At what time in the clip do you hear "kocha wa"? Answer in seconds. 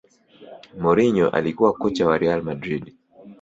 1.73-2.17